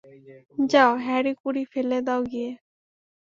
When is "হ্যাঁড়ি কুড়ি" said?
1.05-1.63